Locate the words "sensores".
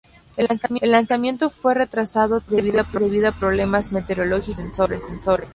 4.99-5.47